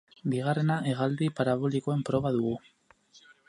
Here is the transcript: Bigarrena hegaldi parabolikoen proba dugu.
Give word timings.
Bigarrena 0.33 0.77
hegaldi 0.93 1.29
parabolikoen 1.41 2.03
proba 2.11 2.33
dugu. 2.41 2.59